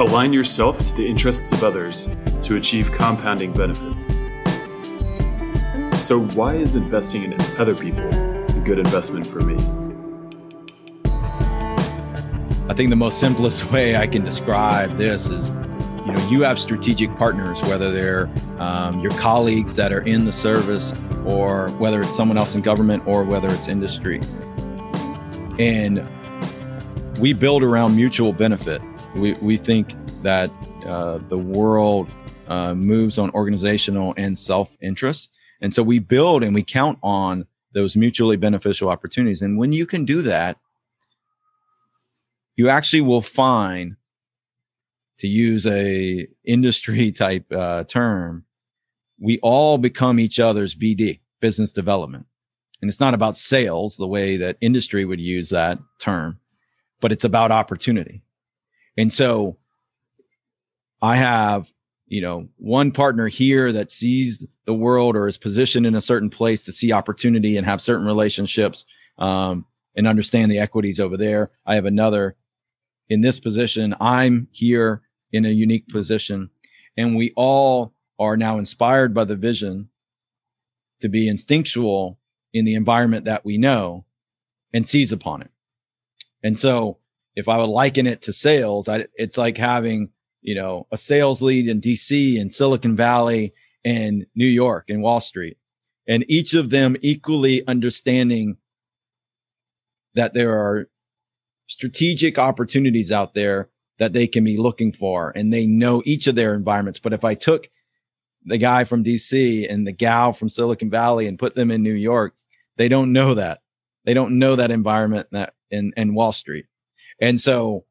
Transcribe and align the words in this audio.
Align 0.00 0.32
yourself 0.32 0.78
to 0.78 0.94
the 0.94 1.06
interests 1.06 1.52
of 1.52 1.62
others 1.62 2.08
to 2.40 2.56
achieve 2.56 2.90
compounding 2.90 3.52
benefits. 3.52 4.06
So, 6.02 6.20
why 6.34 6.54
is 6.54 6.74
investing 6.74 7.24
in 7.24 7.38
other 7.58 7.74
people 7.74 8.08
a 8.08 8.62
good 8.64 8.78
investment 8.78 9.26
for 9.26 9.42
me? 9.42 9.56
I 12.70 12.72
think 12.72 12.88
the 12.88 12.96
most 12.96 13.20
simplest 13.20 13.70
way 13.72 13.94
I 13.94 14.06
can 14.06 14.24
describe 14.24 14.96
this 14.96 15.26
is 15.26 15.50
you 16.06 16.12
know 16.12 16.28
you 16.30 16.44
have 16.44 16.58
strategic 16.58 17.14
partners 17.16 17.60
whether 17.64 17.92
they're 17.92 18.30
um, 18.58 19.00
your 19.00 19.12
colleagues 19.18 19.76
that 19.76 19.92
are 19.92 20.00
in 20.00 20.24
the 20.24 20.32
service 20.32 20.94
or 21.26 21.68
whether 21.72 22.00
it's 22.00 22.16
someone 22.16 22.38
else 22.38 22.54
in 22.54 22.62
government 22.62 23.02
or 23.06 23.22
whether 23.22 23.48
it's 23.48 23.68
industry 23.68 24.18
and 25.58 26.08
we 27.18 27.34
build 27.34 27.62
around 27.62 27.94
mutual 27.94 28.32
benefit 28.32 28.80
we, 29.14 29.34
we 29.34 29.56
think 29.56 29.94
that 30.22 30.50
uh, 30.86 31.18
the 31.28 31.38
world 31.38 32.08
uh, 32.48 32.74
moves 32.74 33.18
on 33.18 33.30
organizational 33.30 34.14
and 34.16 34.36
self-interest. 34.36 35.30
And 35.60 35.72
so 35.74 35.82
we 35.82 35.98
build 35.98 36.42
and 36.42 36.54
we 36.54 36.62
count 36.62 36.98
on 37.02 37.46
those 37.74 37.96
mutually 37.96 38.36
beneficial 38.36 38.88
opportunities. 38.88 39.42
And 39.42 39.58
when 39.58 39.72
you 39.72 39.86
can 39.86 40.04
do 40.04 40.22
that 40.22 40.58
you 42.60 42.68
actually 42.68 43.00
will 43.00 43.22
find 43.22 43.96
to 45.16 45.26
use 45.26 45.66
a 45.66 46.28
industry 46.44 47.10
type 47.24 47.50
uh, 47.50 47.84
term 47.84 48.44
we 49.18 49.38
all 49.42 49.78
become 49.78 50.20
each 50.20 50.38
other's 50.38 50.74
bd 50.74 51.20
business 51.40 51.72
development. 51.72 52.26
And 52.82 52.90
it's 52.90 53.00
not 53.00 53.14
about 53.14 53.36
sales 53.36 53.96
the 53.96 54.06
way 54.06 54.36
that 54.36 54.58
industry 54.60 55.06
would 55.06 55.22
use 55.22 55.48
that 55.48 55.78
term 55.98 56.38
but 57.00 57.12
it's 57.12 57.24
about 57.24 57.50
opportunity 57.50 58.22
and 59.00 59.12
so 59.12 59.56
i 61.02 61.16
have 61.16 61.72
you 62.06 62.20
know 62.20 62.48
one 62.56 62.90
partner 62.90 63.28
here 63.28 63.72
that 63.72 63.90
sees 63.90 64.46
the 64.66 64.74
world 64.74 65.16
or 65.16 65.28
is 65.28 65.38
positioned 65.38 65.86
in 65.86 65.94
a 65.94 66.00
certain 66.00 66.30
place 66.30 66.64
to 66.64 66.72
see 66.72 66.92
opportunity 66.92 67.56
and 67.56 67.66
have 67.66 67.80
certain 67.80 68.06
relationships 68.06 68.84
um, 69.18 69.64
and 69.96 70.06
understand 70.06 70.50
the 70.50 70.58
equities 70.58 71.00
over 71.00 71.16
there 71.16 71.50
i 71.66 71.74
have 71.74 71.86
another 71.86 72.36
in 73.08 73.20
this 73.20 73.40
position 73.40 73.94
i'm 74.00 74.48
here 74.50 75.02
in 75.32 75.44
a 75.44 75.50
unique 75.50 75.88
position. 75.88 76.50
And 76.96 77.16
we 77.16 77.32
all 77.36 77.94
are 78.18 78.36
now 78.36 78.58
inspired 78.58 79.14
by 79.14 79.24
the 79.24 79.36
vision 79.36 79.88
to 81.00 81.08
be 81.08 81.28
instinctual 81.28 82.18
in 82.52 82.64
the 82.64 82.74
environment 82.74 83.24
that 83.24 83.44
we 83.44 83.56
know 83.56 84.04
and 84.72 84.86
seize 84.86 85.12
upon 85.12 85.42
it. 85.42 85.50
And 86.42 86.58
so 86.58 86.98
if 87.36 87.48
I 87.48 87.58
would 87.58 87.70
liken 87.70 88.06
it 88.06 88.22
to 88.22 88.32
sales, 88.32 88.88
I, 88.88 89.06
it's 89.14 89.38
like 89.38 89.56
having, 89.56 90.10
you 90.42 90.54
know, 90.54 90.86
a 90.90 90.96
sales 90.96 91.42
lead 91.42 91.68
in 91.68 91.80
DC 91.80 92.40
and 92.40 92.52
Silicon 92.52 92.96
Valley 92.96 93.52
and 93.84 94.26
New 94.34 94.46
York 94.46 94.90
and 94.90 95.02
Wall 95.02 95.20
Street, 95.20 95.56
and 96.06 96.24
each 96.28 96.54
of 96.54 96.70
them 96.70 96.96
equally 97.00 97.66
understanding 97.66 98.56
that 100.14 100.34
there 100.34 100.52
are 100.52 100.88
strategic 101.66 102.38
opportunities 102.38 103.12
out 103.12 103.34
there 103.34 103.68
that 103.98 104.12
they 104.12 104.26
can 104.26 104.42
be 104.42 104.56
looking 104.56 104.92
for 104.92 105.32
and 105.36 105.52
they 105.52 105.66
know 105.66 106.02
each 106.04 106.26
of 106.26 106.34
their 106.34 106.54
environments. 106.54 106.98
But 106.98 107.12
if 107.12 107.24
I 107.24 107.34
took 107.34 107.68
the 108.44 108.58
guy 108.58 108.84
from 108.84 109.04
DC 109.04 109.70
and 109.70 109.86
the 109.86 109.92
gal 109.92 110.32
from 110.32 110.48
Silicon 110.48 110.90
Valley 110.90 111.26
and 111.26 111.38
put 111.38 111.54
them 111.54 111.70
in 111.70 111.82
New 111.82 111.94
York, 111.94 112.34
they 112.76 112.88
don't 112.88 113.12
know 113.12 113.34
that. 113.34 113.60
They 114.04 114.14
don't 114.14 114.38
know 114.38 114.56
that 114.56 114.70
environment 114.70 115.28
that 115.32 115.54
in, 115.70 115.92
in 115.96 116.14
Wall 116.14 116.32
Street. 116.32 116.66
And 117.20 117.40
so 117.40 117.84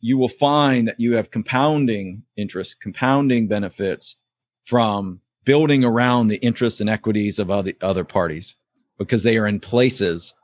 you 0.00 0.18
will 0.18 0.28
find 0.28 0.88
that 0.88 1.00
you 1.00 1.16
have 1.16 1.30
compounding 1.30 2.22
interest, 2.36 2.80
compounding 2.80 3.48
benefits 3.48 4.16
from 4.64 5.20
building 5.44 5.84
around 5.84 6.28
the 6.28 6.36
interests 6.36 6.80
and 6.80 6.90
equities 6.90 7.38
of 7.38 7.50
other, 7.50 7.72
other 7.80 8.04
parties 8.04 8.56
because 8.98 9.22
they 9.22 9.38
are 9.38 9.46
in 9.46 9.60
places 9.60 10.34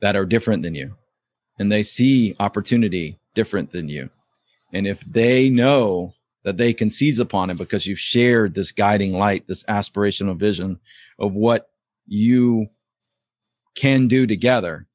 that 0.00 0.16
are 0.16 0.26
different 0.26 0.62
than 0.62 0.74
you 0.74 0.94
and 1.58 1.70
they 1.70 1.82
see 1.82 2.34
opportunity 2.40 3.18
different 3.34 3.72
than 3.72 3.88
you. 3.88 4.10
And 4.72 4.86
if 4.86 5.00
they 5.12 5.48
know 5.48 6.12
that 6.44 6.56
they 6.56 6.72
can 6.72 6.90
seize 6.90 7.18
upon 7.18 7.50
it 7.50 7.58
because 7.58 7.86
you've 7.86 7.98
shared 8.00 8.54
this 8.54 8.72
guiding 8.72 9.12
light, 9.12 9.46
this 9.46 9.64
aspirational 9.64 10.36
vision 10.36 10.80
of 11.18 11.34
what 11.34 11.70
you 12.06 12.66
can 13.74 14.08
do 14.08 14.26
together, 14.26 14.86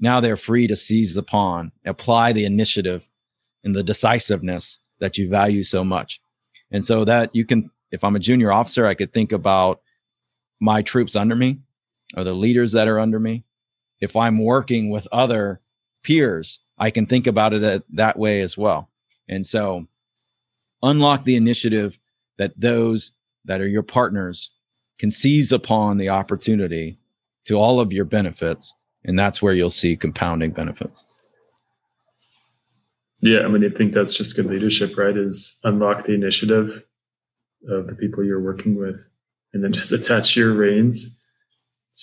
now 0.00 0.20
they're 0.20 0.36
free 0.36 0.66
to 0.66 0.76
seize 0.76 1.16
upon, 1.16 1.72
apply 1.84 2.32
the 2.32 2.44
initiative 2.44 3.08
and 3.62 3.76
the 3.76 3.82
decisiveness 3.82 4.80
that 4.98 5.18
you 5.18 5.28
value 5.28 5.62
so 5.62 5.84
much. 5.84 6.20
And 6.70 6.84
so 6.84 7.04
that 7.04 7.34
you 7.34 7.44
can, 7.44 7.70
if 7.90 8.02
I'm 8.02 8.16
a 8.16 8.20
junior 8.20 8.52
officer, 8.52 8.86
I 8.86 8.94
could 8.94 9.12
think 9.12 9.32
about 9.32 9.80
my 10.60 10.82
troops 10.82 11.16
under 11.16 11.36
me 11.36 11.58
or 12.16 12.24
the 12.24 12.32
leaders 12.32 12.72
that 12.72 12.88
are 12.88 12.98
under 12.98 13.20
me. 13.20 13.44
If 14.00 14.16
I'm 14.16 14.42
working 14.42 14.90
with 14.90 15.06
other 15.12 15.60
peers, 16.02 16.60
I 16.78 16.90
can 16.90 17.06
think 17.06 17.26
about 17.26 17.52
it 17.52 17.84
that 17.94 18.18
way 18.18 18.40
as 18.40 18.56
well. 18.56 18.88
And 19.28 19.46
so 19.46 19.86
unlock 20.82 21.24
the 21.24 21.36
initiative 21.36 22.00
that 22.38 22.58
those 22.58 23.12
that 23.44 23.60
are 23.60 23.68
your 23.68 23.82
partners 23.82 24.52
can 24.98 25.10
seize 25.10 25.52
upon 25.52 25.98
the 25.98 26.08
opportunity 26.08 26.98
to 27.44 27.54
all 27.54 27.80
of 27.80 27.92
your 27.92 28.04
benefits. 28.04 28.74
And 29.04 29.18
that's 29.18 29.40
where 29.40 29.54
you'll 29.54 29.70
see 29.70 29.96
compounding 29.96 30.50
benefits. 30.50 31.04
Yeah, 33.22 33.40
I 33.40 33.48
mean, 33.48 33.64
I 33.64 33.68
think 33.68 33.92
that's 33.92 34.16
just 34.16 34.36
good 34.36 34.46
leadership, 34.46 34.96
right? 34.96 35.16
Is 35.16 35.58
unlock 35.64 36.04
the 36.04 36.14
initiative 36.14 36.82
of 37.68 37.88
the 37.88 37.94
people 37.94 38.24
you're 38.24 38.42
working 38.42 38.76
with 38.76 39.08
and 39.52 39.62
then 39.62 39.72
just 39.72 39.92
attach 39.98 40.36
your 40.36 40.52
reins 40.52 41.18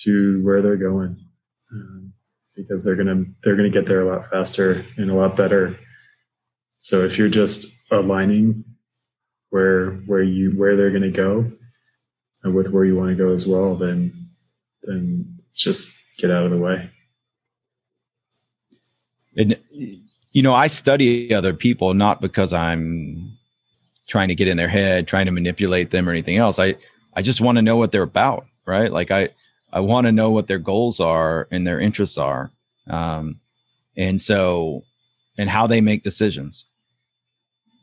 to 0.02 0.44
where 0.44 0.62
they're 0.62 0.76
going. 0.76 1.16
Um, 1.72 2.12
because 2.58 2.84
they're 2.84 2.96
gonna 2.96 3.24
they're 3.42 3.56
gonna 3.56 3.70
get 3.70 3.86
there 3.86 4.02
a 4.02 4.16
lot 4.16 4.28
faster 4.28 4.84
and 4.96 5.08
a 5.08 5.14
lot 5.14 5.36
better. 5.36 5.78
So 6.80 7.04
if 7.04 7.16
you're 7.16 7.28
just 7.28 7.72
aligning 7.90 8.64
where 9.50 9.92
where 10.06 10.22
you 10.22 10.50
where 10.50 10.76
they're 10.76 10.90
gonna 10.90 11.10
go 11.10 11.50
and 12.42 12.54
with 12.54 12.72
where 12.72 12.84
you 12.84 12.96
want 12.96 13.10
to 13.10 13.16
go 13.16 13.32
as 13.32 13.46
well, 13.46 13.76
then 13.76 14.28
then 14.82 15.38
it's 15.48 15.62
just 15.62 15.98
get 16.18 16.30
out 16.30 16.44
of 16.44 16.50
the 16.50 16.58
way. 16.58 16.90
And 19.36 19.56
you 20.32 20.42
know, 20.42 20.54
I 20.54 20.66
study 20.66 21.32
other 21.34 21.54
people 21.54 21.94
not 21.94 22.20
because 22.20 22.52
I'm 22.52 23.32
trying 24.08 24.28
to 24.28 24.34
get 24.34 24.48
in 24.48 24.56
their 24.56 24.68
head, 24.68 25.06
trying 25.06 25.26
to 25.26 25.32
manipulate 25.32 25.90
them 25.90 26.08
or 26.08 26.12
anything 26.12 26.36
else. 26.36 26.58
I 26.58 26.76
I 27.14 27.22
just 27.22 27.40
want 27.40 27.56
to 27.56 27.62
know 27.62 27.76
what 27.76 27.92
they're 27.92 28.02
about, 28.02 28.42
right? 28.66 28.92
Like 28.92 29.10
I 29.10 29.30
I 29.72 29.80
want 29.80 30.06
to 30.06 30.12
know 30.12 30.30
what 30.30 30.46
their 30.46 30.58
goals 30.58 31.00
are 31.00 31.48
and 31.50 31.66
their 31.66 31.80
interests 31.80 32.18
are. 32.18 32.50
Um, 32.88 33.40
and 33.96 34.20
so, 34.20 34.82
and 35.36 35.50
how 35.50 35.66
they 35.66 35.80
make 35.80 36.02
decisions 36.02 36.66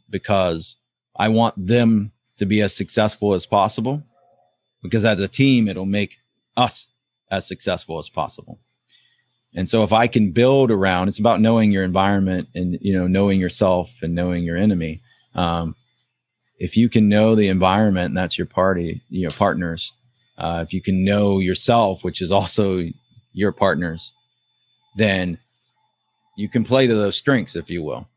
because 0.10 0.78
I 1.16 1.28
want 1.30 1.56
them 1.58 2.12
to 2.38 2.46
be 2.46 2.62
as 2.62 2.76
successful 2.76 3.34
as 3.34 3.46
possible 3.46 4.02
because 4.82 5.06
as 5.06 5.20
a 5.20 5.28
team, 5.28 5.68
it'll 5.68 5.86
make 5.86 6.18
us 6.58 6.88
as 7.32 7.48
successful 7.48 8.00
as 8.00 8.10
possible. 8.10 8.60
And 9.56 9.70
so 9.70 9.84
if 9.84 9.94
I 9.94 10.08
can 10.08 10.32
build 10.32 10.70
around, 10.70 11.08
it's 11.08 11.20
about 11.20 11.40
knowing 11.40 11.72
your 11.72 11.84
environment 11.84 12.50
and, 12.54 12.78
you 12.82 12.94
know, 12.94 13.08
knowing 13.08 13.40
yourself 13.40 14.00
and 14.02 14.14
knowing 14.14 14.44
your 14.44 14.58
enemy. 14.58 15.02
Um, 15.34 15.76
if 16.60 16.76
you 16.76 16.90
can 16.90 17.08
know 17.10 17.36
the 17.36 17.48
environment 17.48 18.08
and 18.08 18.18
that's 18.18 18.38
your 18.38 18.48
party, 18.48 19.02
your 19.10 19.32
partners, 19.32 19.94
uh, 20.38 20.64
if 20.66 20.74
you 20.74 20.82
can 20.82 21.06
know 21.06 21.40
yourself, 21.40 22.04
which 22.04 22.22
is 22.22 22.32
also 22.32 22.84
your 23.32 23.52
partners, 23.54 24.12
then 24.98 25.38
you 26.38 26.50
can 26.50 26.66
play 26.66 26.88
to 26.88 26.96
those 26.96 27.18
strengths, 27.18 27.56
if 27.56 27.70
you 27.70 27.82
will. 27.82 28.08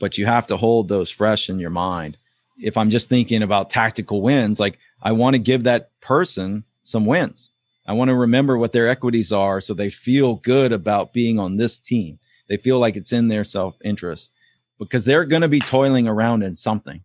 But 0.00 0.18
you 0.18 0.26
have 0.26 0.46
to 0.48 0.56
hold 0.56 0.88
those 0.88 1.10
fresh 1.10 1.48
in 1.48 1.58
your 1.60 1.70
mind. 1.70 2.16
If 2.58 2.76
I'm 2.76 2.90
just 2.90 3.08
thinking 3.08 3.42
about 3.42 3.70
tactical 3.70 4.22
wins, 4.22 4.58
like 4.58 4.78
I 5.02 5.12
want 5.12 5.34
to 5.34 5.38
give 5.38 5.64
that 5.64 5.90
person 6.00 6.64
some 6.82 7.06
wins. 7.06 7.50
I 7.88 7.92
want 7.92 8.10
to 8.10 8.14
remember 8.14 8.58
what 8.58 8.72
their 8.72 8.86
equities 8.86 9.32
are 9.32 9.62
so 9.62 9.72
they 9.72 9.88
feel 9.88 10.34
good 10.34 10.72
about 10.72 11.14
being 11.14 11.38
on 11.38 11.56
this 11.56 11.78
team. 11.78 12.18
They 12.46 12.58
feel 12.58 12.78
like 12.78 12.96
it's 12.96 13.12
in 13.12 13.28
their 13.28 13.44
self 13.44 13.76
interest 13.82 14.34
because 14.78 15.06
they're 15.06 15.24
going 15.24 15.42
to 15.42 15.48
be 15.48 15.60
toiling 15.60 16.06
around 16.06 16.42
in 16.42 16.54
something. 16.54 17.02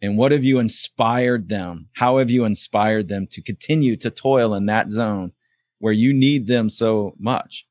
And 0.00 0.16
what 0.16 0.32
have 0.32 0.42
you 0.42 0.58
inspired 0.58 1.50
them? 1.50 1.88
How 1.92 2.18
have 2.18 2.30
you 2.30 2.46
inspired 2.46 3.08
them 3.08 3.26
to 3.28 3.42
continue 3.42 3.96
to 3.96 4.10
toil 4.10 4.54
in 4.54 4.66
that 4.66 4.90
zone 4.90 5.32
where 5.80 5.92
you 5.92 6.14
need 6.14 6.46
them 6.46 6.70
so 6.70 7.14
much? 7.18 7.66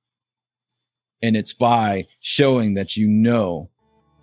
And 1.23 1.35
it's 1.35 1.53
by 1.53 2.05
showing 2.21 2.75
that 2.75 2.95
you 2.95 3.07
know 3.07 3.71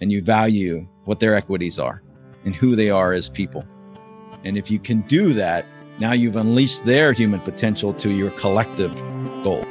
and 0.00 0.12
you 0.12 0.22
value 0.22 0.86
what 1.06 1.18
their 1.18 1.34
equities 1.34 1.78
are 1.80 2.02
and 2.44 2.54
who 2.54 2.76
they 2.76 2.88
are 2.88 3.12
as 3.12 3.28
people. 3.28 3.64
And 4.44 4.56
if 4.56 4.70
you 4.70 4.78
can 4.78 5.00
do 5.02 5.32
that, 5.34 5.66
now 6.00 6.12
you've 6.12 6.36
unleashed 6.36 6.84
their 6.84 7.12
human 7.12 7.40
potential 7.40 7.92
to 7.94 8.10
your 8.10 8.30
collective 8.30 8.94
goal. 9.44 9.64